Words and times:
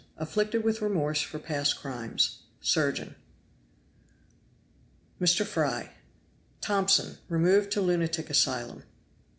Afflicted 0.17 0.63
with 0.63 0.81
remorse 0.81 1.21
for 1.21 1.37
past 1.37 1.77
crimes 1.79 2.39
surgeon. 2.59 3.13
Tomson. 5.19 5.19
Very 5.19 5.27
strange. 5.47 5.89
Tomson. 6.59 7.17
Removed 7.29 7.71
to 7.73 7.81
lunatic 7.81 8.31
asylum. 8.31 8.81